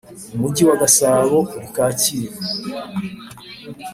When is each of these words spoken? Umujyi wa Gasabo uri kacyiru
Umujyi 0.35 0.63
wa 0.69 0.75
Gasabo 0.81 1.37
uri 1.55 1.67
kacyiru 1.75 2.35